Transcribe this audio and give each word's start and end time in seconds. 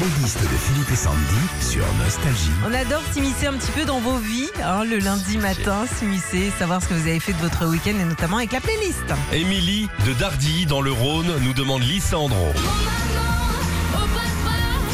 playlist 0.00 0.40
de 0.40 0.56
Philippe 0.56 0.90
et 0.90 0.96
Sandy 0.96 1.20
sur 1.60 1.84
Nostalgie. 2.02 2.50
On 2.66 2.72
adore 2.72 3.02
s'immiscer 3.12 3.48
un 3.48 3.52
petit 3.52 3.70
peu 3.72 3.84
dans 3.84 4.00
vos 4.00 4.16
vies, 4.16 4.48
hein, 4.64 4.82
le 4.84 4.96
lundi 4.96 5.36
matin, 5.36 5.84
s'immiscer, 5.98 6.50
savoir 6.58 6.82
ce 6.82 6.88
que 6.88 6.94
vous 6.94 7.06
avez 7.06 7.20
fait 7.20 7.34
de 7.34 7.38
votre 7.38 7.66
week-end 7.66 7.98
et 8.00 8.04
notamment 8.04 8.38
avec 8.38 8.52
la 8.52 8.60
playlist. 8.60 9.04
Émilie 9.30 9.90
de 10.06 10.14
Dardy 10.14 10.64
dans 10.64 10.80
le 10.80 10.90
Rhône 10.90 11.30
nous 11.42 11.52
demande 11.52 11.82
Lissandro. 11.82 12.54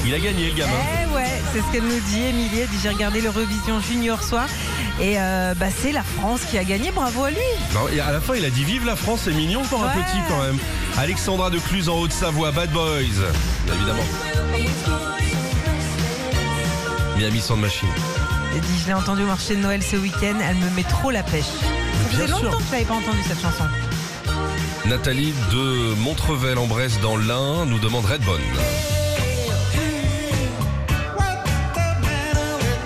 Il 0.05 0.13
a 0.13 0.19
gagné 0.19 0.51
le 0.51 0.57
gamin. 0.57 0.73
Eh 1.05 1.15
ouais, 1.15 1.41
c'est 1.53 1.61
ce 1.61 1.73
qu'elle 1.73 1.85
nous 1.85 2.01
dit, 2.11 2.23
Émilie. 2.23 2.61
Elle 2.61 2.69
dit 2.69 2.79
j'ai 2.83 2.89
regardé 2.89 3.21
l'Eurovision 3.21 3.81
Junior 3.81 4.21
soir 4.25 4.49
et 5.01 5.21
euh, 5.21 5.55
bah, 5.55 5.67
c'est 5.77 5.93
la 5.93 6.03
France 6.03 6.43
qui 6.51 6.57
a 6.59 6.65
gagné, 6.65 6.91
bravo 6.91 7.25
à 7.25 7.31
lui. 7.31 7.37
Non, 7.75 7.89
et 7.89 8.01
à 8.01 8.13
la 8.13 8.21
fin, 8.21 8.35
il 8.35 8.45
a 8.45 8.51
dit 8.51 8.65
Vive 8.65 8.87
la 8.87 8.97
France, 8.97 9.23
c'est 9.25 9.33
mignon 9.33 9.63
pour 9.65 9.85
un 9.85 9.89
petit 9.89 10.19
quand 10.29 10.43
même. 10.43 10.59
Alexandra 10.97 11.51
de 11.51 11.59
Cluse 11.59 11.89
en 11.89 11.99
Haute-Savoie, 11.99 12.53
Bad 12.53 12.71
Boys. 12.71 13.23
Évidemment. 13.75 14.03
Miami 17.17 17.41
Sound 17.41 17.61
Machine. 17.61 17.89
Elle 18.55 18.61
dit 18.61 18.79
je 18.83 18.87
l'ai 18.87 18.95
entendu 18.95 19.23
au 19.23 19.27
marché 19.27 19.55
de 19.55 19.61
Noël 19.61 19.83
ce 19.83 19.97
week-end, 19.97 20.37
elle 20.49 20.57
me 20.57 20.71
met 20.71 20.83
trop 20.83 21.11
la 21.11 21.23
pêche. 21.23 21.45
Ça 21.45 22.09
faisait 22.11 22.27
sûr. 22.27 22.43
longtemps 22.43 22.59
que 22.59 22.65
je 22.65 22.73
n'avais 22.73 22.85
pas 22.85 22.95
entendu 22.95 23.19
cette 23.27 23.41
chanson. 23.41 23.65
Nathalie 24.87 25.35
de 25.53 25.95
Montrevel 25.97 26.59
en 26.59 26.67
Bresse 26.67 27.01
dans 27.01 27.17
l'Ain 27.17 27.67
nous 27.67 27.79
demande 27.79 28.05
Redbone. 28.05 28.41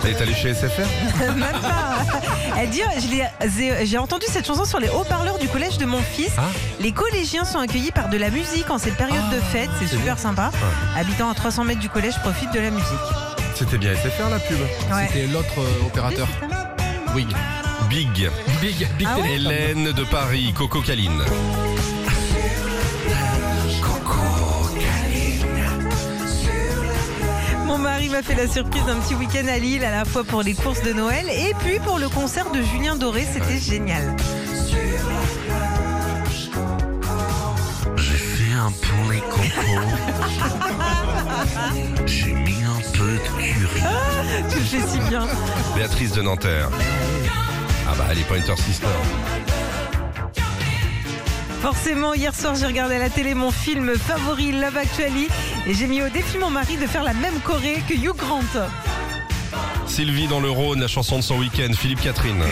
Elle 0.05 0.11
est 0.11 0.21
allée 0.21 0.35
chez 0.35 0.55
SFR 0.55 0.87
Même 1.37 1.61
pas. 1.61 2.05
Elle 2.59 2.71
dit 2.71 2.81
j'ai 3.85 3.99
entendu 3.99 4.27
cette 4.29 4.47
chanson 4.47 4.65
sur 4.65 4.81
les 4.81 4.89
haut-parleurs 4.89 5.39
du 5.39 5.49
collège 5.49 5.79
de 5.79 5.85
mon 5.85 6.01
fils. 6.01 6.33
Ah. 6.39 6.43
Les 6.81 6.93
collégiens 6.93 7.45
sont 7.45 7.59
accueillis 7.59 7.93
par 7.93 8.09
de 8.09 8.17
la 8.17 8.31
musique 8.31 8.71
en 8.71 8.79
cette 8.79 8.97
période 8.97 9.29
de 9.31 9.41
fête, 9.41 9.71
c'est 9.79 9.87
super 9.87 10.19
sympa. 10.19 10.51
Habitant 10.97 11.31
à 11.31 11.35
300 11.35 11.65
mètres 11.65 11.81
du 11.81 11.89
collège, 11.89 12.19
profite 12.21 12.53
de 12.53 12.61
la 12.61 12.71
musique. 12.71 12.87
C'était 13.55 13.79
bien 13.79 13.95
SFR 13.95 14.31
la 14.31 14.39
pub. 14.39 14.59
Ouais. 14.59 15.07
C'était 15.09 15.27
l'autre 15.27 15.59
euh, 15.59 15.87
opérateur. 15.87 16.29
Wig. 17.15 17.29
Big. 17.89 18.31
Big, 18.61 18.89
Big 18.97 19.09
Ah 19.11 19.19
ouais. 19.19 19.33
Hélène 19.35 19.93
de 19.93 20.05
Paris, 20.05 20.55
Coco 20.57 20.81
Caline. 20.81 21.21
Mon 28.01 28.07
mari 28.07 28.17
m'a 28.17 28.23
fait 28.23 28.35
la 28.35 28.49
surprise 28.51 28.87
d'un 28.87 28.97
petit 28.97 29.15
week-end 29.15 29.47
à 29.47 29.59
Lille, 29.59 29.85
à 29.85 29.91
la 29.91 30.07
fois 30.07 30.25
pour 30.25 30.43
les 30.43 30.55
courses 30.55 30.83
de 30.83 30.95
Noël 30.95 31.27
et 31.29 31.53
puis 31.59 31.79
pour 31.81 31.99
le 31.99 32.09
concert 32.09 32.51
de 32.51 32.63
Julien 32.63 32.97
Doré. 32.97 33.27
C'était 33.31 33.59
génial. 33.59 34.17
J'ai 37.97 38.17
fait 38.17 38.55
un 38.55 38.73
poulet 38.73 39.21
coco. 39.29 39.43
J'ai 42.07 42.33
mis 42.33 42.63
un 42.65 42.81
peu 42.97 43.13
de 43.13 43.19
curry. 43.19 43.83
Tu 44.49 44.57
le 44.57 44.65
fais 44.65 44.81
si 44.89 44.99
bien. 45.11 45.27
Béatrice 45.77 46.13
de 46.13 46.23
Nanterre. 46.23 46.71
Ah 47.87 47.93
bah, 47.99 48.07
elle 48.11 48.21
est 48.21 48.25
Pointer 48.25 48.57
Sister. 48.57 48.87
Forcément, 51.61 52.15
hier 52.15 52.35
soir, 52.35 52.55
j'ai 52.55 52.65
regardé 52.67 52.95
à 52.95 52.99
la 52.99 53.11
télé 53.11 53.35
mon 53.35 53.51
film 53.51 53.95
favori 53.95 54.53
Love 54.53 54.79
Actually 54.79 55.29
et 55.67 55.75
j'ai 55.75 55.87
mis 55.87 56.01
au 56.03 56.09
défi 56.09 56.39
mon 56.39 56.49
mari 56.49 56.79
de 56.79 56.87
faire 56.87 57.05
la 57.05 57.13
même 57.13 57.39
choré 57.45 57.83
que 57.87 57.93
Hugh 57.93 58.17
Grant. 58.17 58.41
Sylvie 59.87 60.27
dans 60.27 60.41
le 60.41 60.51
Rhône, 60.51 60.81
la 60.81 60.89
chanson 60.89 61.17
de 61.17 61.23
son 61.23 61.37
week-end. 61.37 61.71
Philippe 61.75 62.01
Catherine. 62.01 62.43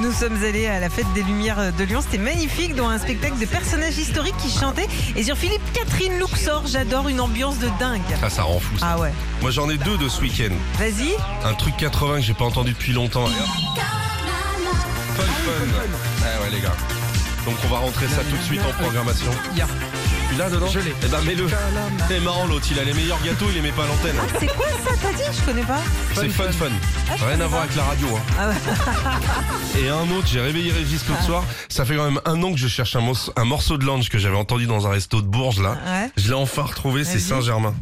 Nous 0.00 0.10
sommes 0.10 0.42
allés 0.42 0.66
à 0.66 0.80
la 0.80 0.90
fête 0.90 1.06
des 1.14 1.22
Lumières 1.22 1.72
de 1.78 1.84
Lyon. 1.84 2.00
C'était 2.02 2.18
magnifique, 2.18 2.74
dont 2.74 2.88
un 2.88 2.98
spectacle 2.98 3.38
de 3.38 3.46
personnages 3.46 3.96
historiques 3.98 4.36
qui 4.38 4.50
chantaient. 4.50 4.88
Et 5.14 5.22
sur 5.22 5.36
Philippe 5.36 5.62
Catherine 5.72 6.18
Luxor, 6.18 6.66
j'adore 6.66 7.08
une 7.08 7.20
ambiance 7.20 7.60
de 7.60 7.68
dingue. 7.78 8.00
Ah, 8.20 8.28
ça 8.28 8.42
rend 8.42 8.58
fou 8.58 8.78
ça. 8.78 8.94
Ah 8.94 8.98
ouais. 8.98 9.12
Moi 9.42 9.52
j'en 9.52 9.70
ai 9.70 9.78
deux 9.78 9.96
de 9.96 10.08
ce 10.08 10.22
week-end. 10.22 10.52
Vas-y. 10.76 11.14
Un 11.44 11.54
truc 11.54 11.76
80 11.76 12.16
que 12.16 12.22
j'ai 12.22 12.34
pas 12.34 12.46
entendu 12.46 12.72
depuis 12.72 12.92
longtemps. 12.92 13.26
Fun 15.44 15.66
fun. 15.74 15.98
Ah 16.22 16.42
ouais 16.42 16.50
les 16.50 16.60
gars. 16.60 16.74
Donc 17.44 17.56
on 17.64 17.68
va 17.68 17.78
rentrer 17.78 18.06
ça 18.08 18.22
tout 18.30 18.36
de 18.36 18.42
suite 18.42 18.60
en 18.62 18.72
programmation. 18.82 19.30
Ya. 19.56 19.66
Tu 20.30 20.38
l'as 20.38 20.48
dedans 20.48 20.66
Je 20.68 20.78
l'ai. 20.78 20.94
Eh 21.02 21.08
ben 21.08 21.20
mets-le. 21.22 21.46
C'est 22.08 22.20
marrant 22.20 22.46
l'autre, 22.46 22.66
il 22.70 22.78
a 22.78 22.84
les 22.84 22.92
meilleurs 22.94 23.20
gâteaux, 23.22 23.46
il 23.48 23.54
les 23.54 23.60
met 23.60 23.72
pas 23.72 23.82
à 23.84 23.86
l'antenne. 23.88 24.14
Ah, 24.18 24.36
c'est 24.38 24.46
quoi 24.46 24.66
ça, 24.68 24.90
t'as 25.02 25.12
dit? 25.12 25.38
Je 25.38 25.44
connais 25.44 25.62
pas. 25.64 25.80
C'est 26.14 26.28
fun 26.28 26.44
fun. 26.52 26.52
fun. 26.66 27.16
je 27.18 27.24
Rien 27.24 27.40
à 27.40 27.46
voir 27.48 27.62
avec 27.62 27.74
la 27.76 27.82
radio. 27.84 28.06
hein. 28.16 28.20
Ah 28.38 28.48
ouais. 28.48 29.80
Et 29.82 29.88
un 29.88 30.08
autre, 30.16 30.26
j'ai 30.28 30.40
réveillé 30.40 30.70
Régis 30.72 31.04
l'autre 31.08 31.22
soir. 31.24 31.44
Ça 31.68 31.84
fait 31.84 31.96
quand 31.96 32.04
même 32.04 32.20
un 32.24 32.40
an 32.44 32.52
que 32.52 32.58
je 32.58 32.68
cherche 32.68 32.94
un, 32.96 33.00
morceau- 33.00 33.32
un 33.36 33.44
morceau 33.44 33.76
de 33.76 33.84
lunch 33.84 34.08
que 34.08 34.18
j'avais 34.18 34.36
entendu 34.36 34.66
dans 34.66 34.86
un 34.86 34.90
resto 34.90 35.20
de 35.20 35.26
Bourges 35.26 35.60
là. 35.60 35.72
Ouais. 35.84 36.10
Je 36.16 36.28
l'ai 36.28 36.34
enfin 36.34 36.62
retrouvé, 36.62 37.04
c'est. 37.04 37.18
Saint-Germain. 37.18 37.74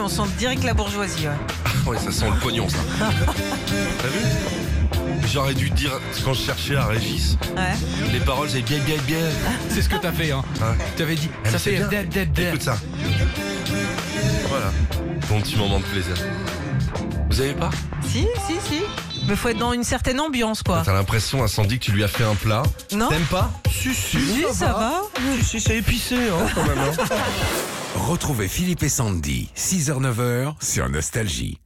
Ah 0.00 0.04
oui, 0.04 0.06
on 0.06 0.08
sent 0.24 0.30
direct 0.38 0.64
la 0.64 0.72
bourgeoisie. 0.72 1.26
ouais. 1.26 1.90
Ouais, 1.92 1.98
ça 1.98 2.10
sent 2.10 2.24
le 2.32 2.38
pognon 2.40 2.66
ça. 2.70 2.78
T'as 4.00 4.08
vu 4.08 4.20
J'aurais 5.30 5.52
dû 5.54 5.68
dire 5.70 5.92
quand 6.24 6.32
je 6.32 6.40
cherchais 6.42 6.74
à 6.76 6.86
Régis, 6.86 7.36
Ouais. 7.54 7.74
les 8.12 8.20
paroles 8.20 8.48
c'est 8.50 8.62
bien 8.62 8.78
bien 8.78 8.96
bien. 9.06 9.18
C'est 9.68 9.82
ce 9.82 9.88
que 9.90 9.96
t'as 9.96 10.10
fait, 10.12 10.32
hein. 10.32 10.42
Ouais. 10.60 10.84
Tu 10.96 11.02
avais 11.02 11.14
dit, 11.16 11.28
Ah, 11.32 11.38
mais 11.44 11.50
ça 11.50 11.58
c'est 11.58 11.70
fait 11.72 11.76
bien. 11.78 11.88
dead, 11.88 12.08
dead, 12.08 12.32
dead. 12.32 12.48
Écoute 12.48 12.62
ça. 12.62 12.76
Voilà. 14.48 14.72
Ton 15.28 15.40
petit 15.40 15.56
moment 15.56 15.78
de 15.80 15.84
plaisir. 15.84 16.14
Vous 17.28 17.40
avez 17.40 17.52
pas? 17.54 17.70
Si, 18.08 18.26
si, 18.46 18.54
si. 18.68 18.82
Mais 19.30 19.36
faut 19.36 19.48
être 19.48 19.58
dans 19.58 19.72
une 19.72 19.84
certaine 19.84 20.18
ambiance, 20.18 20.64
quoi. 20.64 20.82
T'as 20.84 20.92
l'impression, 20.92 21.46
Sandy, 21.46 21.78
que 21.78 21.84
tu 21.84 21.92
lui 21.92 22.02
as 22.02 22.08
fait 22.08 22.24
un 22.24 22.34
plat. 22.34 22.64
Non 22.92 23.08
T'aimes 23.08 23.22
pas 23.30 23.48
Si, 23.70 23.94
si, 23.94 24.18
Si, 24.18 24.44
ça 24.52 24.72
va. 24.72 25.02
Si, 25.38 25.44
si, 25.44 25.60
c'est 25.60 25.76
épicé, 25.78 26.16
hein, 26.16 26.46
quand 26.52 26.64
même. 26.66 26.78
hein. 26.78 27.04
Retrouvez 28.08 28.48
Philippe 28.48 28.82
et 28.82 28.88
Sandy, 28.88 29.48
6h-9h 29.56 30.54
sur 30.60 30.88
Nostalgie. 30.88 31.58